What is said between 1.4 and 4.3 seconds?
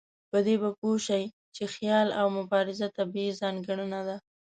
چې سيالي او مبارزه طبيعي ځانګړنه ده.